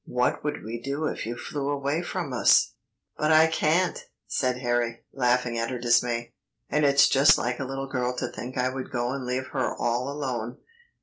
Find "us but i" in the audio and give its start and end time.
2.33-3.45